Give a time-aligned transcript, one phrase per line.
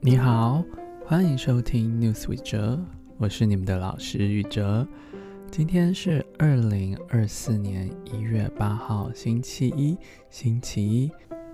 [0.00, 0.64] 你好，
[1.04, 2.80] 欢迎收听 News with 哲，
[3.18, 4.88] 我是你们的老师宇哲。
[5.50, 9.98] 今天是二零二四年一月八号，星期一，
[10.30, 11.10] 星期一，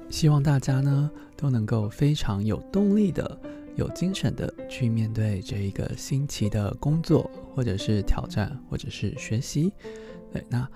[0.09, 3.37] 希望大家呢都能够非常有动力的、
[3.75, 9.73] 有精神的去面对这一个新奇的工作，或者是挑战，或者是学习。
[10.33, 10.69] 对，那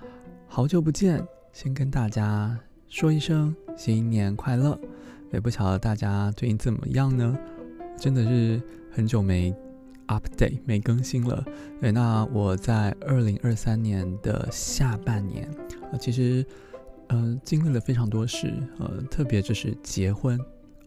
[0.47, 2.57] 好久不见，先跟大家
[2.87, 4.79] 说一声新年快乐。
[5.31, 7.37] 也不晓得大家最近怎么样呢？
[7.97, 9.53] 真的是很久没。
[10.07, 11.41] update 没更新了，
[11.79, 15.49] 对，那我在二零二三年的下半年，
[15.89, 16.45] 呃，其实，
[17.07, 20.37] 呃，经历了非常多事，呃，特别就是结婚，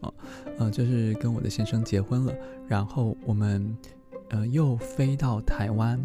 [0.01, 0.13] 啊、
[0.59, 2.35] 呃，呃，就是跟我的先生结婚了，
[2.67, 3.75] 然后我们，
[4.29, 5.99] 呃，又飞到台湾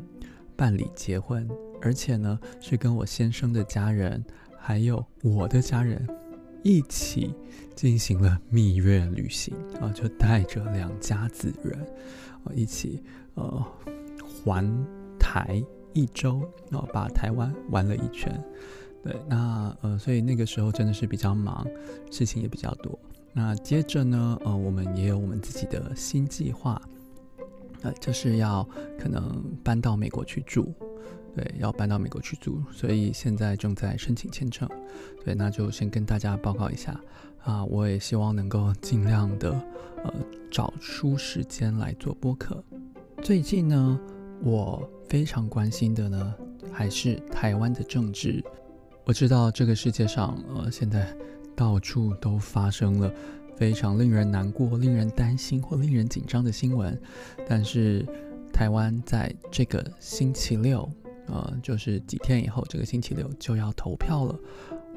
[0.57, 1.47] 办理结婚，
[1.83, 4.25] 而且呢，是跟我先生的家人，
[4.61, 6.07] 还有我的家人
[6.63, 7.35] 一起
[7.75, 11.79] 进行了蜜月旅行，啊、就带着两家子人。
[12.55, 13.03] 一起
[13.35, 13.65] 呃
[14.25, 14.67] 环
[15.19, 18.33] 台一周，然后把台湾玩了一圈。
[19.03, 21.67] 对，那呃，所以那个时候真的是比较忙，
[22.11, 22.99] 事情也比较多。
[23.33, 26.81] 那接着呢，呃，我们也有我们自己的新计划，
[27.83, 28.67] 呃，就是要
[28.99, 30.73] 可能搬到美国去住。
[31.35, 34.69] 对，要搬到美国去住，所以现在正在申请签证。
[35.25, 37.01] 对，那就先跟大家报告一下
[37.45, 39.53] 啊，我也希望能够尽量的
[40.05, 40.13] 呃
[40.51, 42.63] 找出时间来做播客。
[43.23, 44.01] 最近呢，
[44.43, 46.35] 我非常关心的呢
[46.73, 48.43] 还是台湾的政治。
[49.05, 51.15] 我知道这个世界上呃现在
[51.55, 53.13] 到处都发生了
[53.57, 57.01] 非常令人难过、令人担心或令人紧张的新闻，
[57.49, 58.05] 但是
[58.53, 60.91] 台湾在这个星期六。
[61.31, 64.39] 呃，就是几天以后，这个星期六就要投票了。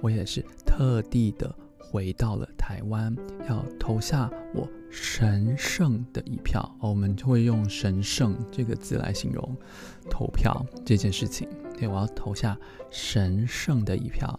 [0.01, 3.15] 我也是特地的回到了台湾，
[3.47, 6.59] 要投下我神圣的一票。
[6.79, 9.55] 哦，我们就会用“神圣”这个字来形容
[10.09, 11.47] 投票这件事情。
[11.77, 12.57] 对，我要投下
[12.89, 14.37] 神圣的一票。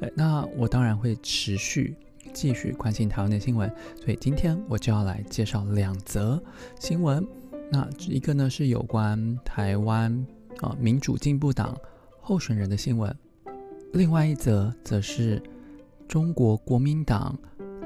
[0.00, 1.94] 呃，那我当然会持续
[2.32, 3.70] 继续关心台湾的新闻，
[4.02, 6.42] 所以今天我就要来介绍两则
[6.80, 7.24] 新闻。
[7.70, 10.26] 那一个呢是有关台湾。
[10.60, 11.76] 啊，民主进步党
[12.20, 13.14] 候选人的新闻，
[13.92, 15.42] 另外一则则是
[16.08, 17.36] 中国国民党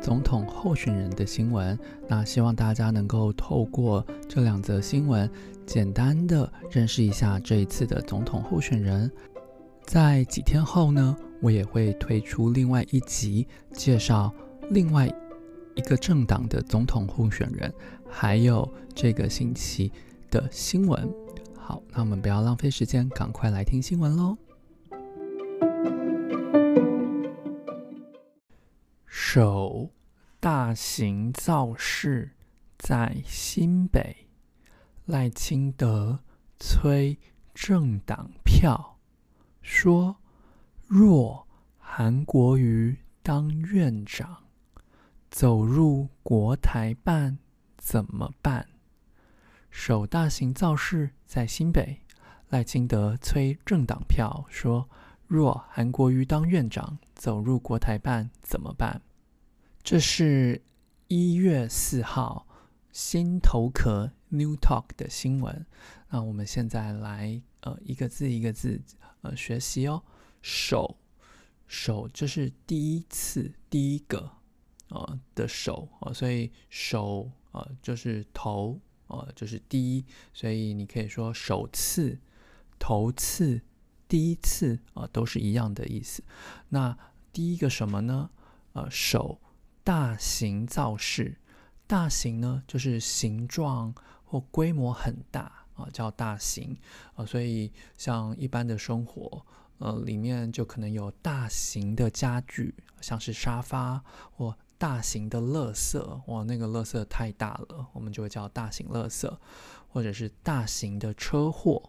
[0.00, 1.78] 总统候选人的新闻。
[2.06, 5.28] 那希望大家能够透过这两则新闻，
[5.66, 9.10] 简单的认识一下这一次的总统候选人。
[9.84, 14.32] 在几天后呢，我也会推出另外一集，介绍
[14.70, 15.10] 另外
[15.74, 17.72] 一个政党的总统候选人，
[18.06, 19.90] 还有这个星期
[20.30, 21.08] 的新闻。
[21.68, 24.38] 好，那我们不要浪费时间，赶快来听新闻喽。
[29.04, 29.90] 首
[30.40, 32.30] 大型造势
[32.78, 34.16] 在新北，
[35.04, 36.20] 赖清德
[36.58, 37.18] 催
[37.52, 38.96] 政党票，
[39.60, 40.16] 说
[40.86, 41.46] 若
[41.76, 44.44] 韩国瑜当院长，
[45.30, 47.36] 走入国台办
[47.76, 48.66] 怎么办？
[49.70, 52.00] 首大型造势在新北，
[52.48, 54.88] 赖清德催政党票，说
[55.26, 59.02] 若韩国瑜当院长，走入国台办怎么办？
[59.82, 60.62] 这是
[61.06, 62.46] 一月四号
[62.90, 65.64] 新头壳 New Talk 的新闻。
[66.10, 68.82] 那我们现在来呃一个字一个字
[69.20, 70.02] 呃学习哦。
[70.42, 70.98] 首
[71.66, 74.30] 首这是第一次第一个
[74.88, 78.80] 呃的首呃，所以首呃就是头。
[79.08, 82.18] 呃，就是第一，所以你可以说首次、
[82.78, 83.60] 头次、
[84.06, 86.22] 第一次啊、都是一样的意思。
[86.68, 86.96] 那
[87.32, 88.30] 第一个什么呢？
[88.74, 89.40] 呃，首
[89.82, 91.38] 大型造势，
[91.86, 96.76] 大型呢就是形状或规模很大啊、叫大型
[97.14, 99.44] 啊、所以像一般的生活，
[99.78, 104.56] 呃，里面就可能有大型的家具，像是沙发或。
[104.78, 109.28] 大型的垃圾，哇，那个垃圾太大了，我们就会叫大型垃圾，
[109.88, 111.82] 或者是大型的车祸，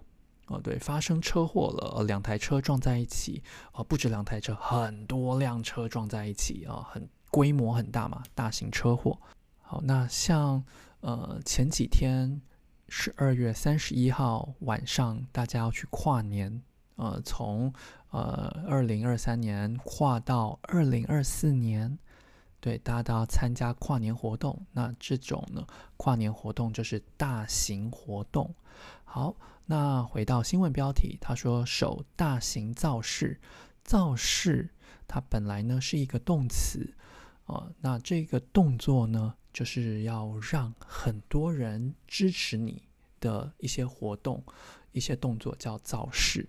[0.47, 3.43] 哦，对，发生车祸了，两台车撞在一起，
[3.73, 9.19] 哦，不止两台车，很多辆车撞在一起啊，很规模很大嘛，大型车祸。
[9.61, 10.63] 好，那像
[11.01, 12.41] 呃前几天
[12.87, 16.59] 十二月三十一号晚上，大家要去跨年，
[16.95, 17.71] 呃，从
[18.09, 21.99] 呃二零二三年跨到二零二四年。
[22.61, 24.65] 对，大家都要参加跨年活动。
[24.73, 25.65] 那这种呢，
[25.97, 28.53] 跨年活动就是大型活动。
[29.05, 29.35] 好，
[29.65, 33.39] 那回到新闻标题，他说首大型造势，
[33.83, 34.69] 造势
[35.07, 36.93] 它本来呢是一个动词，
[37.45, 42.83] 啊，那这个动作呢，就是要让很多人支持你
[43.19, 44.43] 的一些活动、
[44.91, 46.47] 一些动作叫造势，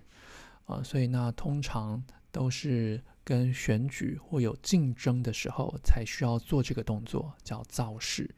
[0.65, 8.33] 啊，所以呢，通常都是跟选举或有竞争的时候才需要做这个动作，叫造势。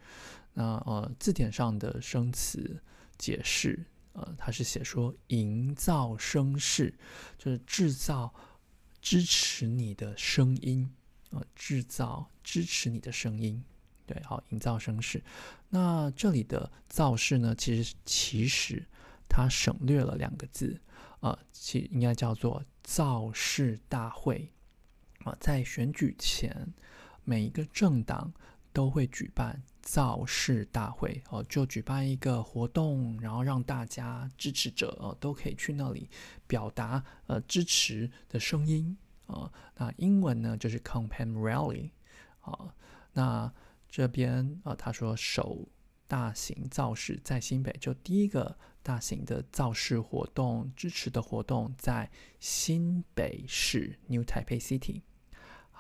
[0.54, 2.82] 那呃，字典上的生词
[3.18, 6.94] 解释，呃，它是写说营造声势，
[7.38, 8.34] 就是制造
[9.02, 10.94] 支持你的声音，
[11.32, 13.64] 呃，制造支持你的声音，
[14.06, 15.24] 对，好，营造声势。
[15.70, 18.86] 那这里的造势呢，其实其实
[19.28, 20.80] 它省略了两个字，
[21.22, 24.52] 呃，其应该叫做造势大会。
[25.24, 26.74] 啊、在选举前，
[27.24, 28.34] 每一个政党
[28.72, 29.62] 都会举办。
[29.86, 36.10] 造势大会哦，就举办一个活动，然后让大家支持者哦都可以去那里
[36.48, 39.52] 表达呃支持的声音啊。
[39.76, 41.90] 那英文呢就是 campaign rally
[42.40, 42.74] 啊。
[43.12, 43.54] 那
[43.90, 45.68] 这边啊，他说首
[46.08, 52.10] 大型造势在新北，就第一个大型的造势活动支持的活动在
[52.40, 55.02] 新北市 New Taipei City。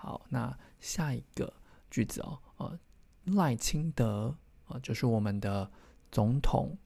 [0.03, 1.53] 好，那下一个
[1.89, 2.79] 句子哦，呃。
[3.37, 4.35] 赖清德
[4.67, 5.71] 啊，就是我们的
[6.11, 6.77] 总统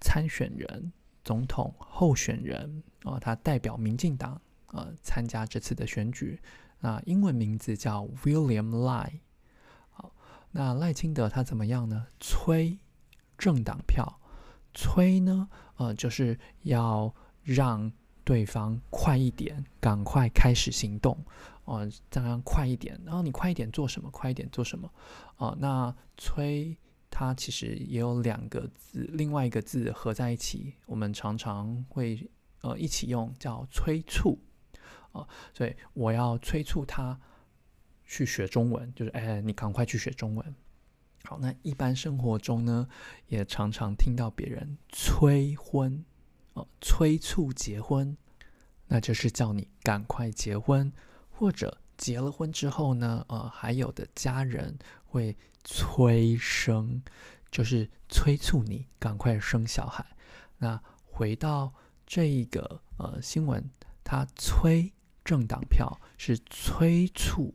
[0.00, 0.90] 参选人、
[1.22, 6.40] 总统候选人啊，他代表民进党啊参加这次的选举。
[6.80, 9.20] 那英文名字叫 William 赖。
[9.90, 10.10] 好，
[10.52, 12.06] 那赖清德他怎么样呢？
[12.18, 12.78] 催
[13.36, 14.20] 政党票，
[14.72, 17.92] 催呢，呃，就是要让
[18.24, 21.22] 对方快一点，赶快开始行动。
[21.64, 24.10] 哦，这样快一点，然后你快一点做什么？
[24.10, 24.92] 快一点做什么？
[25.36, 26.76] 哦，那催
[27.08, 32.28] 它其实也有两个字，另外一个字合在一起，我们常常会
[32.62, 34.38] 呃一起用，叫催促。
[35.12, 37.20] 哦，所以我要催促他
[38.04, 40.54] 去学中文，就是哎，你赶快去学中文。
[41.24, 42.88] 好，那一般生活中呢，
[43.28, 46.04] 也常常听到别人催婚，
[46.54, 48.16] 哦，催促结婚，
[48.88, 50.92] 那就是叫你赶快结婚。
[51.42, 57.02] 或者结了婚之后呢，呃，还有的家人会催生，
[57.50, 60.06] 就是催促你赶快生小孩。
[60.56, 61.74] 那回到
[62.06, 63.68] 这一个呃新闻，
[64.04, 64.92] 他催
[65.24, 67.52] 政党票是催促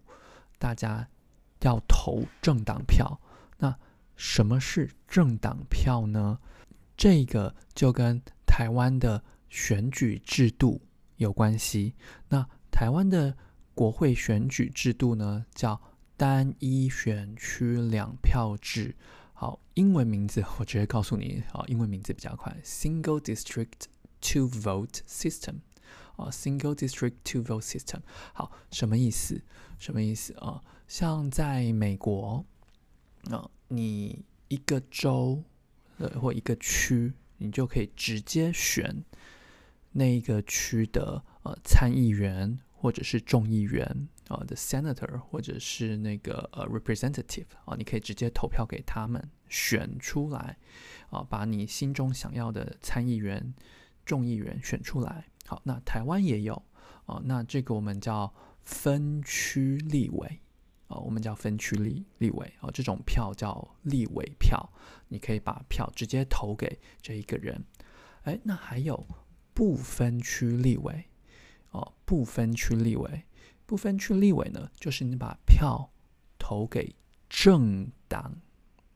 [0.60, 1.08] 大家
[1.62, 3.18] 要投政党票。
[3.58, 3.74] 那
[4.18, 6.38] 什么是政党票呢？
[6.98, 10.82] 这个就跟台湾的选举制度
[11.16, 11.96] 有关系。
[12.28, 13.38] 那台湾的
[13.78, 15.80] 国会选举制度呢，叫
[16.18, 18.96] 单一选区两票制。
[19.36, 23.86] 好，英文名字我直接告诉你，啊，英文名字比较快，Single District
[24.20, 25.58] Two Vote System。
[26.16, 28.00] 啊，Single District Two Vote System。
[28.34, 29.44] 好，什么意思？
[29.78, 30.64] 什么意思啊？
[30.88, 32.44] 像在美国，
[33.30, 35.44] 啊，你一个州
[36.00, 39.06] 呃或一个区，你就可以直接选
[39.92, 42.58] 那个区的呃参议员。
[42.80, 50.56] 或者是众议员啊的 senator，或者是那个呃 representative 啊，你可以直接投票给他们选出来
[51.10, 53.54] 啊，把你心中想要的参议员、
[54.06, 55.26] 众议员选出来。
[55.48, 56.62] 好，那台湾也有
[57.08, 58.32] 啊，那这个我们叫
[58.62, 60.40] 分区立委
[60.88, 64.70] 啊，我们叫分区立立委啊，这种票叫立委票，
[65.08, 67.66] 你可以把票直接投给这一个人。
[68.24, 69.08] 哎，那还有
[69.54, 71.06] 不分区立委。
[71.72, 73.24] 哦，不分区立委，
[73.66, 75.90] 不分区立委呢，就是你把票
[76.38, 76.96] 投给
[77.30, 78.36] 政党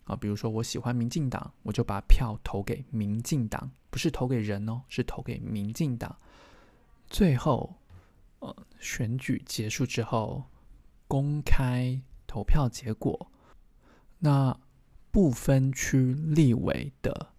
[0.05, 6.17] 啊，比如说我喜欢民进党，我就把票投给民进党，不是投给人哦，是投给民进党。
[7.07, 7.75] 最后，
[8.39, 10.45] 呃，选举结束之后，
[11.07, 13.31] 公开投票结果，
[14.19, 14.57] 那
[15.11, 17.30] 不分区立委的。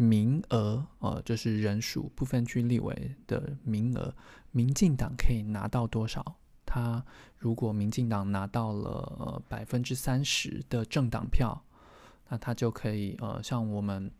[0.00, 4.14] 名额，呃，就是人数，不分区立委的名额，
[4.50, 6.38] 民进党可以拿到多少？
[6.64, 7.04] 他
[7.36, 11.62] 如果民进党拿到了百分之三十的政党票，
[12.30, 14.10] 那他就可以，呃，像我们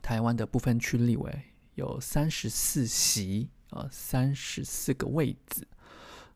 [0.00, 1.42] 台湾的不分区立委
[1.74, 5.68] 有三十四席，呃，三十四个位子，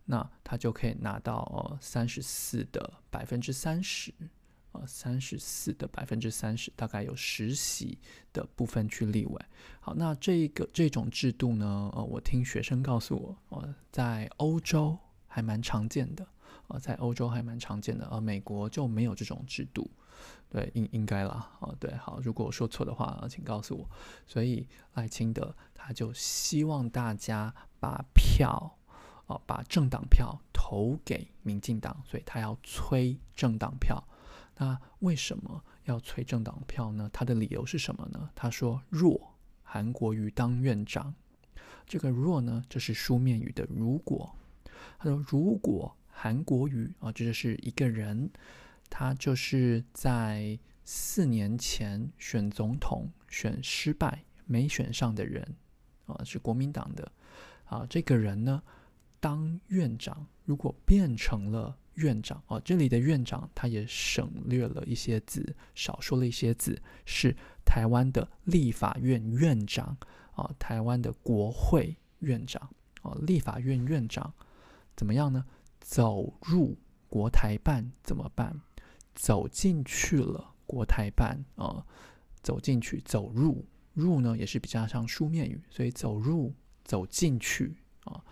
[0.05, 4.13] 那他就可以拿到呃三十四的百分之三十。
[4.75, 7.97] 呃，三十四的百分之三十，大概有实习
[8.33, 9.49] 的部分去例外。
[9.81, 16.27] 好，那这个这种制度呢，呃，我听学生告诉我，呃，在欧洲还蛮常见的，
[16.67, 19.89] 呃，在欧洲还蛮常见的，而、呃、美国就没有这种制度。
[20.49, 23.89] 对，应应该啦，哦、对，好，如果我说错的话，请告诉我。
[24.27, 28.77] 所以赖清德他就希望大家把票，
[29.27, 34.03] 哦、把政党票投给民进党，所以他要催政党票。
[34.57, 37.11] 那为什么要催政党票呢？
[37.13, 38.31] 他的理由是什么呢？
[38.35, 41.15] 他说：“若韩国瑜当院长，
[41.87, 44.35] 这个‘若’呢，就是书面语的‘如果’。
[44.99, 48.31] 他说：如果韩国瑜啊，这就是一个人，
[48.89, 55.57] 他就是在四年前选总统选失败没选上的人
[56.07, 57.11] 啊，是国民党的
[57.65, 58.63] 啊，这个人呢。”
[59.21, 67.35] 当院长，如果变成了院长哦，这里的院长他也省略了一些字，少说了一些字，是
[67.65, 69.97] 台湾的立法院院长
[70.33, 72.71] 啊，台湾的国会院长
[73.03, 74.33] 啊，立法院院长
[74.97, 75.45] 怎么样呢？
[75.81, 76.77] 走入
[77.09, 78.61] 国台办怎么办？
[79.15, 81.85] 走进去了国台办啊，
[82.43, 86.53] 走进去，走入入呢也是比较像书面语，所以走入
[86.85, 88.25] 走进去啊。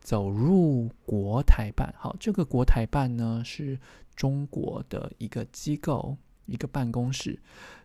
[0.00, 3.78] 走入国台办，好，这个国台办呢是
[4.16, 6.16] 中国的一个机构，
[6.46, 7.38] 一个办公室，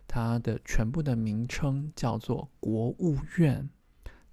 [0.08, 3.68] 它的全部的名称叫做国务院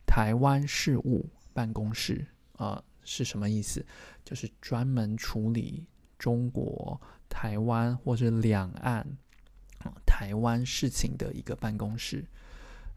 [0.05, 2.25] 台湾事务办公室，
[2.57, 3.85] 呃，是什么意思？
[4.23, 5.85] 就是专门处理
[6.17, 6.99] 中国
[7.29, 9.05] 台湾或者两岸
[10.05, 12.25] 台湾事情的一个办公室。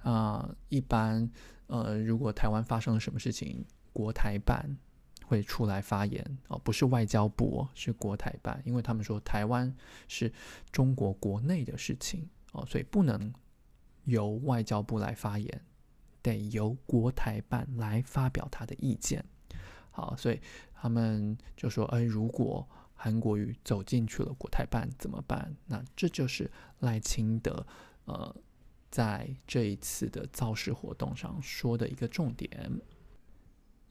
[0.02, 1.28] 啊、呃，一般
[1.66, 3.64] 呃，如果台湾发生了什么事情，
[3.96, 4.76] 国台办
[5.24, 9.74] 会出来发言哦，不是外交部哦，是国台办，因为他们说台湾
[10.06, 10.30] 是
[10.70, 13.32] 中国国内的事情哦，所以不能
[14.04, 15.64] 由外交部来发言，
[16.20, 19.24] 得由国台办来发表他的意见。
[19.90, 20.38] 好，所以
[20.74, 26.50] 他们就说：“哎，如果韩国瑜走进去了国台办怎么办？”那这就是
[26.80, 27.66] 赖清德
[28.04, 28.36] 呃
[28.90, 32.78] 在这一次的造势活动上说的一个重点。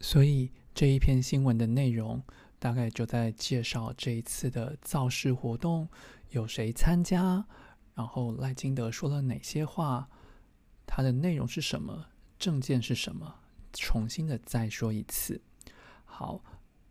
[0.05, 2.21] 所以这一篇新闻的内容
[2.59, 5.89] 大概就在介绍这一次的造势活动
[6.29, 7.43] 有谁参加，
[7.95, 10.07] 然后赖清德说了哪些话，
[10.85, 12.05] 他的内容是什么，
[12.37, 13.33] 政见是什么，
[13.73, 15.41] 重新的再说一次。
[16.03, 16.43] 好，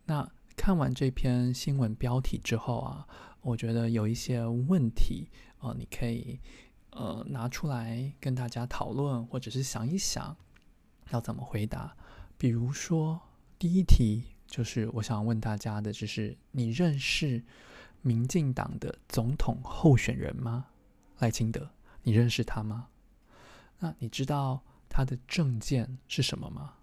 [0.03, 3.07] 那看完这篇新闻标题之后啊，
[3.39, 5.29] 我觉得有一些问题
[5.59, 6.37] 啊、呃，你可以
[6.91, 10.35] 呃拿出来跟大家讨论，或者是想一想
[11.11, 11.95] 要怎么回答。
[12.37, 13.21] 比如说，
[13.57, 17.43] 第一题就是我想问大家的，就是你认识
[18.01, 20.67] 民进党的总统候选人吗？
[21.19, 21.71] 赖清德，
[22.03, 22.89] 你认识他吗？
[23.79, 26.75] 那你知道他的政见是什么吗？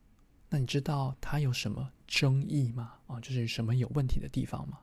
[0.49, 2.95] 那你知道他有什么争议吗？
[3.07, 4.79] 啊，就是什么有问题的地方吗？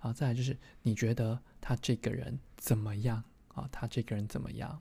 [0.00, 3.22] 然后再来就是你觉得他这个人怎么样？
[3.48, 4.80] 啊，他这个人怎么样？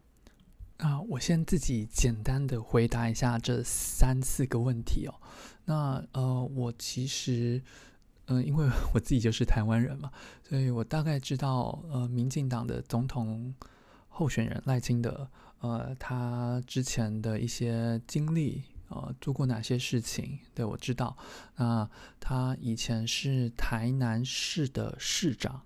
[0.77, 5.13] 啊，我先自己简单的回答一下这三四个问题哦。
[5.65, 7.62] 那呃，我其实，
[8.25, 10.12] 嗯、因为我自己就是台湾人嘛，
[10.48, 13.53] 所以我大概知道，呃，民进党的总统
[14.07, 15.27] 候选人赖清德，
[15.62, 21.17] 呃，他之前的一些经历，呃，做过哪些事情，对，我知道。
[21.55, 25.63] 那他以前是台南市的市长。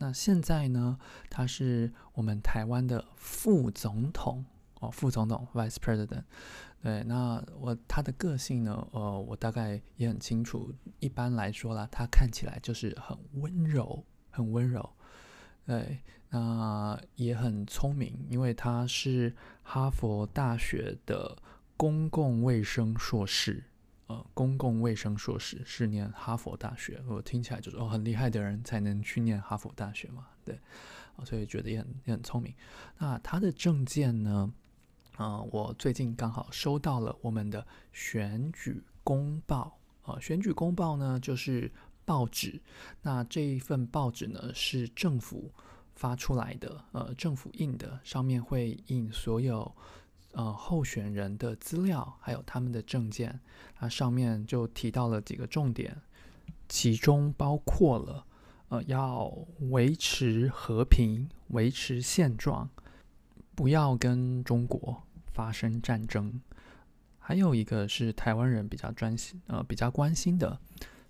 [0.00, 4.42] 那现在呢，他是我们台湾的副总统
[4.80, 6.24] 哦，副总统 （Vice President）。
[6.82, 10.74] 对，那我他的个性呢，呃，我大概也很清楚。
[11.00, 14.88] 一般来说啦，他看起来就是很温柔，很温柔。
[15.66, 15.98] 对，
[16.30, 21.36] 那也很聪明，因为他是哈佛大学的
[21.76, 23.62] 公共卫生硕士。
[24.10, 30.58] 呃，公共卫生硕士是念哈佛大学，我听起来就是哦，很厉害的人才能去念哈佛大学嘛，对，
[31.24, 32.52] 所以觉得也很也很聪明。
[32.98, 34.52] 那他的证件呢？
[35.16, 41.70] 啊、我最近刚好收到了我们的选举公报啊、呃，选举公报呢就是
[42.04, 42.60] 报纸，
[43.02, 45.52] 那这一份报纸呢是政府
[45.94, 49.76] 发出来的，呃，政府印的，上面会印所有。
[50.32, 53.40] 呃，候选人的资料还有他们的证件，
[53.74, 55.96] 它上面就提到了几个重点，
[56.68, 58.24] 其中包括了
[58.68, 59.26] 呃，要
[59.70, 62.68] 维持和平，维持现状，
[63.54, 66.40] 不要跟中国发生战争。
[67.18, 70.58] 还有一个是台湾人比较专心呃比较关心的，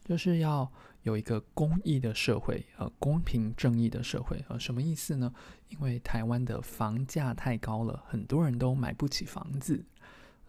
[0.05, 0.71] 就是要。
[1.03, 5.33] 有一个公益的社会，呃，公平正义的社会，呃，什么意思呢？
[5.69, 9.83] 因为台湾的房价太高了，很多人都买不起房子，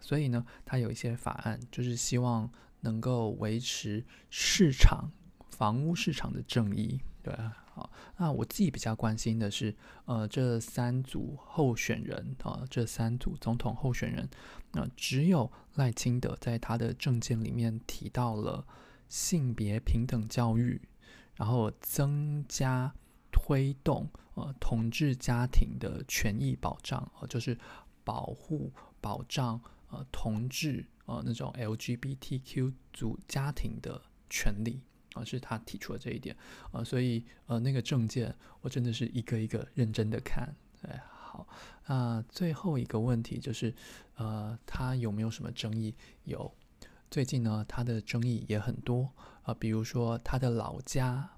[0.02, 5.10] 所以呢，他有一些法案，就是希望能够维持市场
[5.50, 7.00] 房屋市场的正义。
[7.24, 14.28] 对啊，好，那我自己比较关心的是，呃，这三组候选人啊，呃，这三组总统候选人，
[14.74, 18.66] 那，只有赖清德在他的政见里面提到了。
[19.12, 20.82] 性别平等教育，
[21.36, 22.96] 然后增加
[23.32, 27.58] 推动呃同志家庭的权益保障，呃，就是
[28.04, 34.82] 保护保障呃同志呃那种 LGBTQ 族家庭的权利。
[35.14, 36.34] 啊、是他提出了这一点，
[36.72, 40.56] 呃，所以呃，那个政见我真的是一个一个认真的看。
[40.84, 41.46] 哎，好，
[41.88, 43.76] 那、最后一个问题就是，
[44.16, 45.94] 呃，他有没有什么争议？
[46.24, 46.50] 有，
[47.12, 49.12] 最近呢，他的争议也很多
[49.44, 51.30] 啊、比如说他的老家，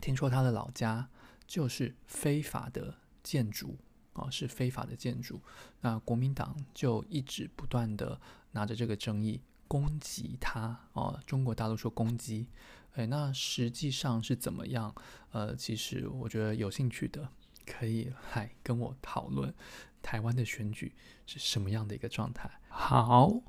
[0.00, 1.08] 听说他的老家
[1.44, 3.76] 就是非法的建筑
[4.12, 5.42] 啊、是非法的建筑，
[5.80, 8.20] 那国民党就一直不断的
[8.52, 9.42] 拿着这个争议。
[9.68, 12.46] 攻击他哦，中国大陆说攻击，
[12.92, 14.94] 哎，那实际上是怎么样？
[15.32, 17.28] 呃，其实我觉得有兴趣的
[17.66, 19.52] 可以来跟我讨论
[20.00, 20.94] 台湾的选举
[21.26, 22.48] 是什么样的一个状态。
[22.68, 23.42] 好，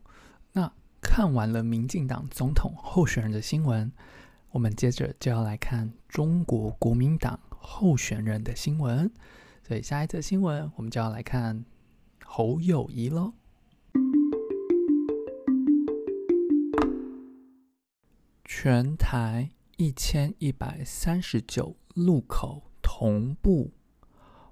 [0.53, 3.91] 那看完了民进党总统候选人的新闻，
[4.51, 9.11] 我们接着就要来看中国国民党候选人的新闻。
[9.67, 11.65] 所以下一则新闻，我们就要来看
[12.23, 13.33] 侯友谊喽。
[18.45, 23.71] 全台一千一百三十九路口同步，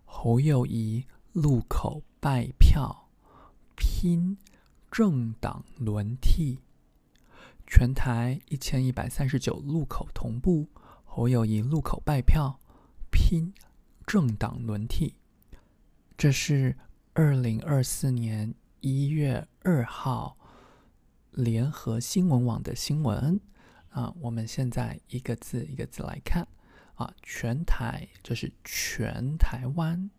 [0.04, 3.10] 侯友谊路口拜票，
[3.76, 4.38] 拼
[4.96, 6.62] 政党轮替。
[7.68, 10.70] 全台一千一百三十九路口同步，
[11.04, 12.62] 侯友谊路口拜票，
[13.12, 13.54] 拼
[14.08, 15.16] 政党轮替。
[16.18, 16.78] 这是
[17.12, 20.38] 二零二四年一月二号
[21.32, 23.42] 联合新闻网的新闻。
[23.90, 26.48] 啊，我们现在一个字一个字来看
[26.94, 30.10] 啊，全台就是全台湾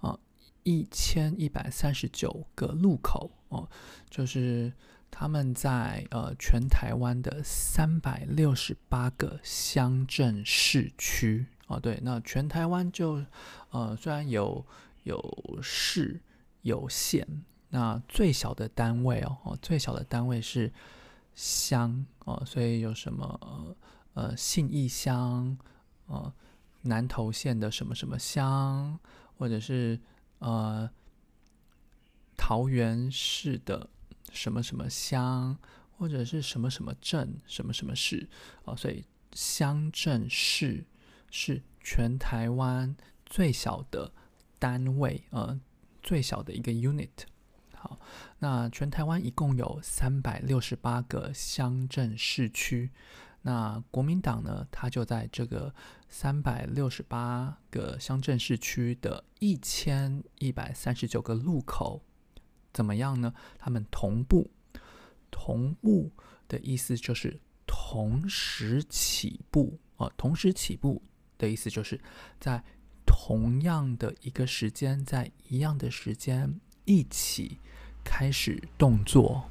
[0.00, 0.18] 啊，
[0.64, 3.68] 一千一百三十九个路口哦，
[4.10, 4.72] 就是
[5.10, 13.24] 他们在呃全台湾的三百六十八个乡镇市区哦，对，那全台湾就
[13.70, 14.66] 呃虽然有
[15.04, 16.20] 有市
[16.62, 17.24] 有县，
[17.70, 20.72] 那最小的单位哦，最小的单位是。
[21.36, 23.76] 乡哦，所以有什么
[24.12, 25.58] 呃信义乡，
[26.06, 26.32] 呃
[26.82, 28.96] 南投县的什么什么乡，
[29.36, 29.98] 或者是
[30.38, 30.90] 呃
[32.36, 33.88] 桃园市的
[34.32, 35.58] 什么什么乡，
[35.96, 38.28] 或者是什么什么镇什么什么市
[38.64, 40.84] 啊、所以乡镇市
[41.30, 42.94] 是全台湾
[43.24, 44.12] 最小的
[44.58, 45.60] 单位，呃
[46.02, 47.08] 最小的一个 unit。
[47.74, 47.98] 好，
[48.38, 52.90] 那全台湾一共有三百六十八个乡镇市区，
[53.46, 55.74] 那国民党呢，他就在这个
[56.08, 62.02] 三百六十八个乡镇市区的一千一百三十九个路口，
[62.72, 63.32] 怎么样呢？
[63.58, 64.50] 他们同步，
[65.30, 66.10] 同步
[66.48, 71.02] 的意思就是同时起步啊，同时起步
[71.38, 72.00] 的意思就是
[72.40, 72.64] 在
[73.06, 77.60] 同样的一个时间，在一样的时间一起。
[78.06, 79.48] 开始动作，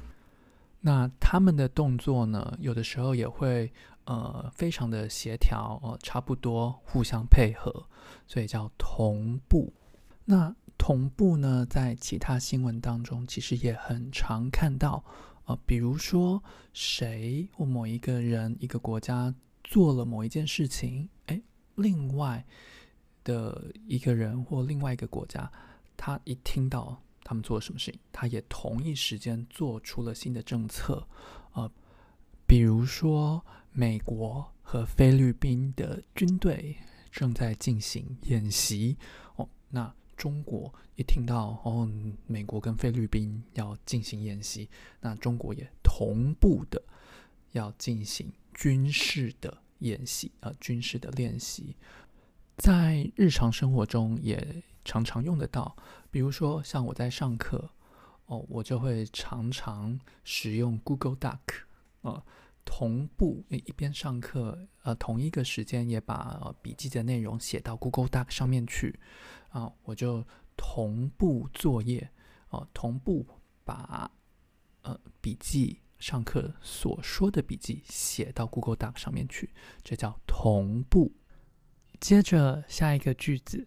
[0.86, 3.72] 那他们的动作呢，有的时候也会
[4.04, 7.88] 呃非常的协调，呃差不多互相配合，
[8.26, 9.72] 所以叫同步。
[10.26, 15.02] 那同步呢，在其他新闻当中其实也很常看到，
[15.46, 16.42] 呃比如说
[16.74, 21.40] 谁或某一个人、一个国家做了某一件事情，哎，
[21.76, 22.44] 另外
[23.24, 25.50] 的一个人或另外一个国家，
[25.96, 27.00] 他一听到。
[27.24, 27.98] 他们做了什么事情？
[28.12, 31.08] 他也同一时间做出了新的政策，
[31.54, 31.68] 呃，
[32.46, 36.76] 比如说美国和菲律宾的军队
[37.10, 38.98] 正在进行演习
[39.36, 41.90] 哦，那中国一听到哦，
[42.26, 44.68] 美国跟菲律宾要进行演习，
[45.00, 46.82] 那中国也同步的
[47.52, 51.74] 要进行军事的演习，呃，军事的练习，
[52.58, 54.62] 在日常生活中也。
[54.84, 55.74] 常常用得到，
[56.10, 57.70] 比如说像我在上课
[58.26, 61.38] 哦，我就会常常使用 Google Doc，
[62.02, 62.22] 呃，
[62.64, 68.98] 同步一边上课，呃，同一个时间也把，笔记的内容写到 Google Doc 上面去，
[69.50, 72.10] 啊，我就同步作业，
[72.50, 73.26] 哦，呃，同步
[73.64, 74.10] 把
[74.82, 81.12] 呃笔记上课所说的笔记写到 Google Doc 上面去，这叫同步。
[82.00, 83.64] 接着下一个句子。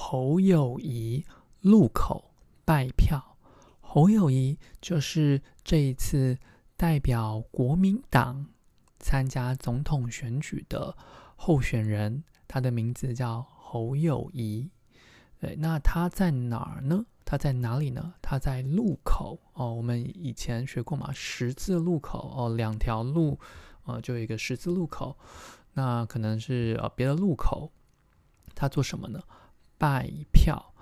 [0.00, 1.26] 侯友谊
[1.60, 2.30] 路口
[2.64, 3.36] 拜票，
[3.80, 6.38] 侯友谊就是这一次
[6.76, 8.46] 代表国民党
[9.00, 10.96] 参加总统选举的
[11.34, 14.70] 候选人，他的名字叫侯友谊。
[15.40, 17.04] 对，那他在哪儿呢？
[17.24, 18.14] 他在哪里呢？
[18.22, 19.74] 他在路口哦。
[19.74, 23.38] 我们以前学过嘛，十字路口哦，两条路
[23.82, 25.18] 呃，就有一个十字路口，
[25.72, 27.72] 那可能是呃别的路口，
[28.54, 29.20] 他做什么呢？
[29.78, 30.74] 拜票，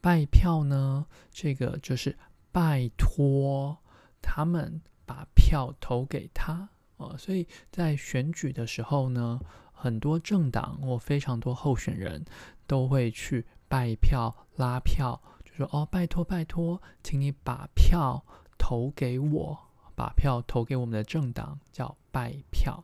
[0.00, 2.18] 拜票呢，这个就是
[2.52, 3.78] 拜托
[4.20, 9.40] 他们把票投给他，呃，所以在选举的时候呢，
[9.72, 12.24] 很多政党或非常多候选人
[12.66, 18.24] 都会去拜票拉票，就说哦，拜托拜托，请你把票
[18.58, 19.58] 投给我，
[19.94, 22.82] 把票投给我们的政党，叫拜票。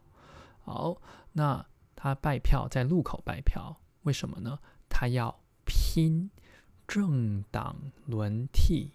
[0.60, 0.96] 好，
[1.32, 4.58] 那他拜票在路口拜票，为什么呢？
[4.88, 5.38] 他要
[5.96, 6.28] 拼
[6.86, 8.90] 政党轮替。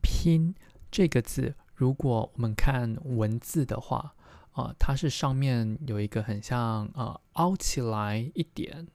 [0.00, 0.54] 拼
[0.88, 4.14] 这个字，如果我们看文字的话，
[4.52, 8.86] 啊、呃，它是上面有一个很像呃凹起来一点。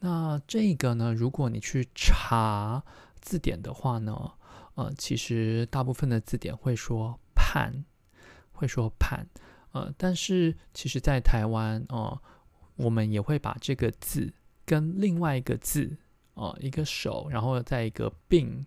[0.00, 2.84] 那这个呢，如果你去查
[3.22, 4.32] 字典的话呢，
[4.74, 7.86] 呃，其实大部分的字典会说判，
[8.52, 9.26] 会说判。
[9.72, 12.20] 呃，但是其实，在台湾，哦、
[12.76, 14.34] 我们也会把这个字
[14.66, 15.96] 跟另外一个字，
[16.34, 18.64] 哦、呃，一个手，然后再一个并，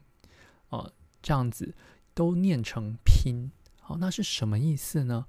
[0.70, 1.74] 哦、呃，这样子
[2.14, 3.52] 都念成拼。
[3.82, 5.26] 好，那是什么意思呢？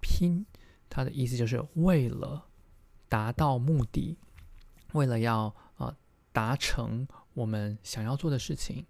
[0.00, 0.46] 拼，
[0.88, 2.46] 它的意思就是为了
[3.08, 4.16] 达到目的，
[4.92, 5.96] 为了要、呃、
[6.32, 8.86] 达成我们想要做的事情，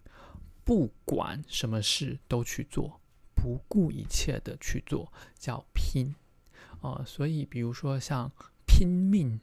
[0.64, 3.00] 不管什么事都去做，
[3.35, 6.14] 不顾一切的去做，叫拼。
[6.80, 8.30] 哦、呃，所以比如说像
[8.66, 9.40] 拼命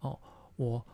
[0.00, 0.20] 哦，
[0.56, 0.86] 我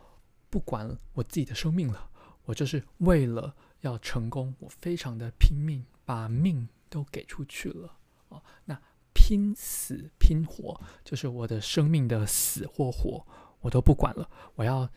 [0.55, 2.09] 不管我自己的生命了，
[2.45, 7.97] 我就是为了要成功，我非常的拼命，把命都给出去了
[8.29, 8.41] 哦。
[8.63, 8.81] 那
[9.13, 13.27] 拼死拼活，就是我的生命的死或活，
[13.59, 14.89] 我都不管了，我要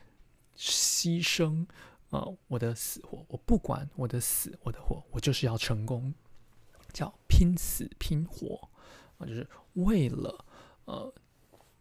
[0.57, 1.67] 牺牲
[2.11, 6.15] 呃我的死活，我不管我的死我的活，我就是要成功，
[6.93, 8.71] 叫拼死拼活
[9.19, 10.45] 啊、就是为了。
[10.85, 11.13] 呃，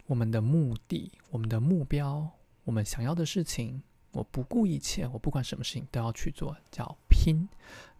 [0.08, 2.30] 我们的目的、我们的目标、
[2.68, 7.48] 我们想要的事情，我不顾一切，我不管什么事情都要去做，叫拼。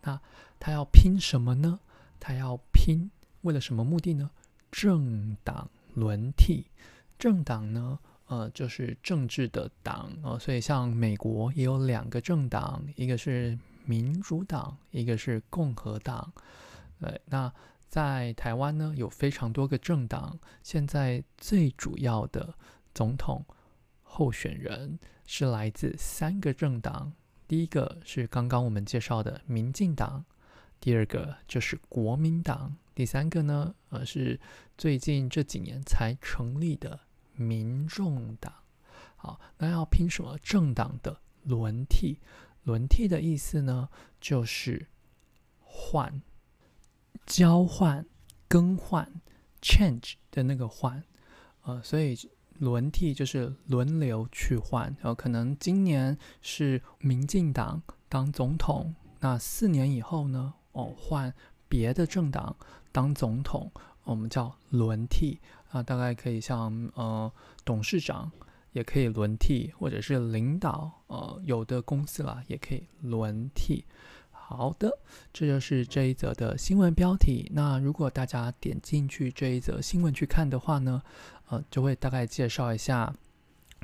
[0.02, 0.20] 那
[0.60, 1.80] 他要拼什么呢？
[2.20, 3.10] 他要拼
[3.44, 4.30] 为了什么目的呢？
[4.70, 6.66] 政党轮替。
[7.18, 16.34] 政党呢，呃，就是政治的党呃，所以像美国也有两个政党，一个是民主党，一个是共和党。
[17.00, 17.50] 对，那。
[17.90, 20.38] 在台湾呢，有非常多个政党。
[20.62, 22.54] 现在最主要的
[22.94, 23.46] 总统
[24.18, 27.14] 候选人是来自三个政党。
[27.48, 30.26] 第一个是刚刚我们介绍的民进党，
[30.80, 34.40] 第二个就是国民党，第三个呢，呃，是
[34.76, 37.00] 最近这几年才成立的
[37.34, 38.52] 民众党。
[39.16, 40.36] 好，那要拼什么？
[40.42, 42.20] 政党的轮替。
[42.64, 43.88] 轮替的意思呢，
[44.20, 44.88] 就是
[45.60, 46.24] 换。
[47.28, 48.04] 交换、
[48.48, 49.22] 更换、
[49.62, 51.04] change 的那个换，
[51.62, 52.18] 呃，所以
[52.60, 54.86] 轮替就是轮流去换。
[55.00, 61.34] 然后可能今年是民进党当总统，那四年以后呢，哦，换
[61.67, 62.56] 别的政党
[62.91, 63.72] 当总统，
[64.04, 65.39] 我们叫轮替
[65.70, 65.84] 啊。
[65.84, 67.32] 大概可以像呃
[67.65, 68.32] 董事长
[68.72, 73.86] 也可以轮替，或者是领导，呃，有的公司啦也可以轮替。
[74.32, 74.89] 好的，
[75.34, 77.52] 这就是这一则的新闻标题。
[77.54, 81.02] 那如果大家点进去这一则新闻去看的话呢，
[81.48, 83.14] 呃，就会大概介绍一下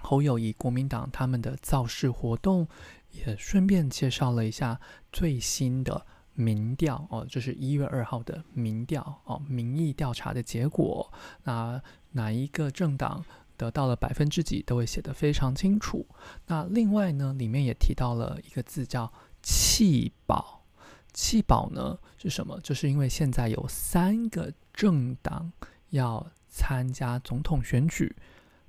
[0.02, 2.68] 侯友谊国民党他们的造势活动，
[3.12, 4.80] 也顺便介绍了一下
[5.12, 11.12] 最新的民调哦，就是一月二号的民调哦，民意调查的结果。
[11.44, 13.24] 那哪一个政党
[13.58, 16.06] 得到了百分之几，都会写得非常清楚。
[16.48, 19.12] 那另外呢，里面也提到了一个字叫。
[19.46, 20.64] 弃保，
[21.12, 22.58] 弃保呢是什么？
[22.62, 25.52] 就是因为现在有三个政党
[25.90, 28.16] 要参加总统选举，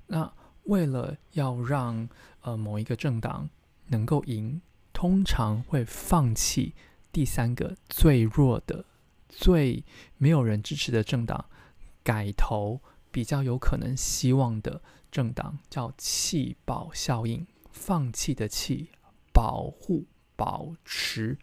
[0.07, 2.09] 那为了要让
[2.41, 3.47] 呃某一个政党
[3.89, 4.59] 能够赢，
[4.91, 6.73] 通常会放弃
[7.11, 8.83] 第三个最弱的、
[9.29, 9.85] 最
[10.17, 11.45] 没有人支持的政党，
[12.03, 17.45] 改投比较有可能希望的政党，叫弃保效应。
[17.69, 18.89] 放弃的弃，
[19.31, 20.07] 保护。
[20.37, 21.39] 保持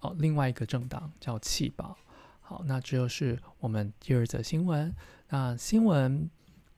[0.00, 1.96] 哦，另外一个政党叫弃保。
[2.52, 4.94] 好，那这就是我们第二则新闻。
[5.30, 6.28] 那新闻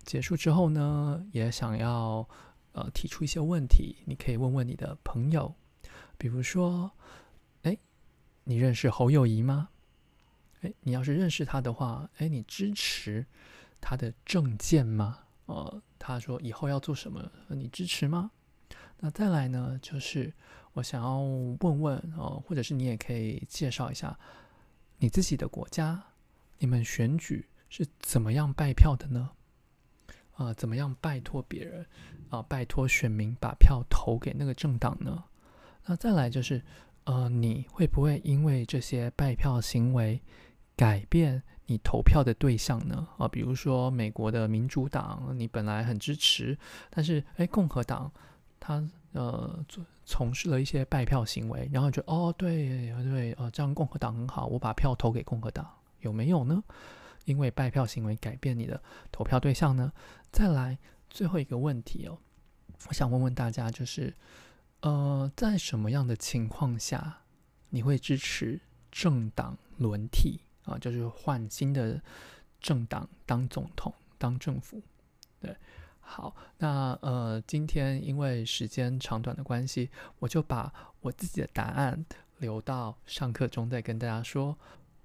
[0.05, 2.29] 结束之后呢，也想要
[2.75, 5.53] 呃提出一些问题，你可以问问你的朋友，
[6.17, 6.93] 比如说，
[7.63, 7.77] 哎，
[8.45, 9.71] 你认识侯友谊吗？
[10.61, 13.27] 哎，你要是认识他的话，哎，你支持
[13.81, 15.19] 他的政见吗？
[15.47, 18.31] 呃，他说以后要做什么，你支持吗？
[19.01, 20.33] 那再来呢，就是。
[20.75, 24.19] 我想要问问哦，或者是你也可以介绍一下
[24.99, 26.03] 你自己的国家，
[26.59, 29.31] 你们选举是怎么样拜票的呢？
[30.37, 31.87] 啊、怎么样拜托别人
[32.29, 35.25] 啊、拜托选民把票投给那个政党呢？
[35.87, 36.63] 那再来就是，
[37.05, 40.21] 呃，你会不会因为这些拜票行为
[40.75, 43.07] 改变你投票的对象呢？
[43.17, 46.59] 啊、比如说美国的民主党，你本来很支持，
[46.91, 48.11] 但是哎，共和党
[48.67, 52.67] 他呃做从事了一些拜票行为，然后就哦，对
[53.03, 55.69] 对，呃，这样共和党很好，我把票投给共和党，
[56.01, 56.63] 有没有呢？
[57.27, 59.93] 因为拜票行为改变你的投票对象呢？
[60.33, 60.79] 再来
[61.11, 62.17] 最后一个问题哦，
[62.89, 64.15] 我想问问大家，就是。
[64.81, 67.23] 呃，在什么样的情况下
[67.71, 68.61] 你会支持
[68.93, 70.77] 政党轮替啊？
[70.77, 71.99] 就是换新的
[72.61, 74.83] 政党当总统、当政府？
[76.17, 82.07] 好，那呃，今天因为时间长短的关系，我就把我自己的答案
[82.39, 84.57] 留到上课中再跟大家说。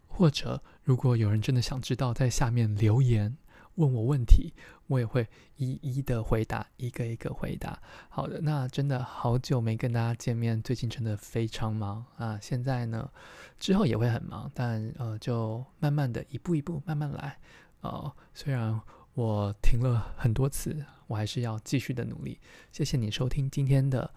[0.07, 3.35] 或者，如果有人真的想知道，在下面留言。
[3.73, 4.53] 问我问题，
[4.85, 7.81] 我也会一一的回答，一个一个回答。
[8.09, 12.37] 好的，那真的好久没跟大家见面，最近真的非常忙啊。
[12.39, 13.09] 现在呢，
[13.57, 17.39] 之后也会很忙，但呃，就慢慢的一步一步慢慢来。
[17.81, 18.79] 呃，虽然
[19.19, 22.39] 我停了很多次，我还是要继续的努力。
[22.71, 24.09] 谢谢你收听今天的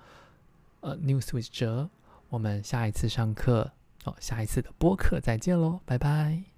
[0.78, 1.90] 呃 News with 哲，
[2.28, 3.72] 我们下一次上课
[4.04, 6.51] 哦，下一次的播客再见喽，拜拜。